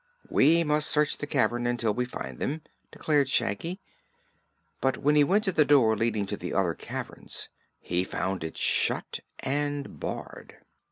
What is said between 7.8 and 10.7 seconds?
found it shut and barred.